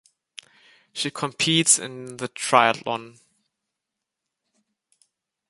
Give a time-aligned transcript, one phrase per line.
[0.93, 3.19] She competes in the triathlon.